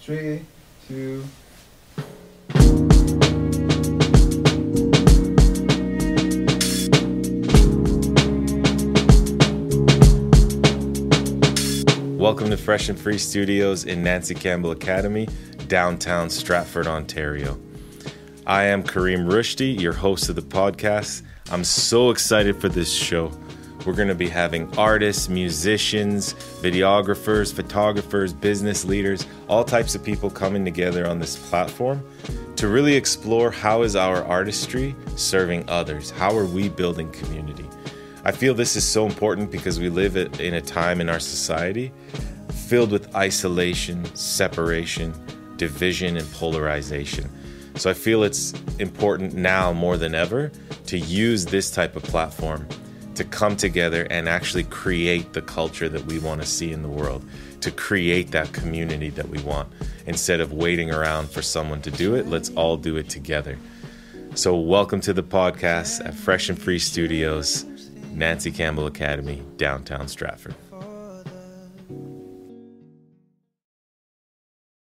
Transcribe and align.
Three, 0.00 0.42
two. 0.88 1.24
Welcome 12.16 12.50
to 12.50 12.56
Fresh 12.56 12.88
and 12.88 12.98
Free 12.98 13.18
Studios 13.18 13.84
in 13.84 14.02
Nancy 14.02 14.34
Campbell 14.34 14.72
Academy, 14.72 15.28
downtown 15.68 16.28
Stratford, 16.28 16.88
Ontario. 16.88 17.56
I 18.46 18.64
am 18.64 18.82
Kareem 18.82 19.30
Rushdie, 19.30 19.78
your 19.78 19.92
host 19.92 20.28
of 20.28 20.34
the 20.34 20.42
podcast. 20.42 21.22
I'm 21.52 21.62
so 21.62 22.10
excited 22.10 22.60
for 22.60 22.68
this 22.68 22.92
show. 22.92 23.30
We're 23.86 23.94
going 23.94 24.08
to 24.08 24.14
be 24.14 24.28
having 24.28 24.76
artists, 24.76 25.28
musicians, 25.28 26.34
videographers, 26.62 27.52
photographers, 27.52 28.32
business 28.32 28.84
leaders, 28.84 29.26
all 29.48 29.64
types 29.64 29.94
of 29.94 30.02
people 30.02 30.30
coming 30.30 30.64
together 30.64 31.06
on 31.06 31.18
this 31.18 31.36
platform 31.48 32.04
to 32.56 32.68
really 32.68 32.94
explore 32.94 33.50
how 33.50 33.82
is 33.82 33.94
our 33.94 34.24
artistry 34.24 34.96
serving 35.14 35.68
others? 35.68 36.10
How 36.10 36.36
are 36.36 36.44
we 36.44 36.68
building 36.68 37.10
community? 37.12 37.64
I 38.24 38.32
feel 38.32 38.52
this 38.52 38.74
is 38.74 38.86
so 38.86 39.06
important 39.06 39.50
because 39.50 39.78
we 39.78 39.88
live 39.88 40.16
in 40.16 40.54
a 40.54 40.60
time 40.60 41.00
in 41.00 41.08
our 41.08 41.20
society 41.20 41.92
filled 42.66 42.90
with 42.90 43.14
isolation, 43.14 44.04
separation, 44.16 45.14
division, 45.56 46.16
and 46.16 46.30
polarization. 46.32 47.30
So 47.76 47.88
I 47.88 47.94
feel 47.94 48.24
it's 48.24 48.52
important 48.80 49.34
now 49.34 49.72
more 49.72 49.96
than 49.96 50.14
ever 50.14 50.50
to 50.86 50.98
use 50.98 51.46
this 51.46 51.70
type 51.70 51.94
of 51.94 52.02
platform 52.02 52.66
to 53.18 53.24
come 53.24 53.56
together 53.56 54.06
and 54.10 54.28
actually 54.28 54.62
create 54.62 55.32
the 55.32 55.42
culture 55.42 55.88
that 55.88 56.04
we 56.06 56.20
want 56.20 56.40
to 56.40 56.46
see 56.46 56.72
in 56.72 56.82
the 56.82 56.88
world, 56.88 57.24
to 57.60 57.70
create 57.72 58.30
that 58.30 58.52
community 58.52 59.10
that 59.10 59.28
we 59.28 59.42
want. 59.42 59.68
Instead 60.06 60.40
of 60.40 60.52
waiting 60.52 60.92
around 60.92 61.28
for 61.28 61.42
someone 61.42 61.82
to 61.82 61.90
do 61.90 62.14
it, 62.14 62.28
let's 62.28 62.50
all 62.50 62.76
do 62.76 62.96
it 62.96 63.08
together. 63.08 63.58
So, 64.36 64.56
welcome 64.56 65.00
to 65.00 65.12
the 65.12 65.24
podcast 65.24 66.04
at 66.06 66.14
Fresh 66.14 66.48
and 66.48 66.56
Free 66.56 66.78
Studios, 66.78 67.64
Nancy 68.12 68.52
Campbell 68.52 68.86
Academy, 68.86 69.42
downtown 69.56 70.06
Stratford. 70.06 70.54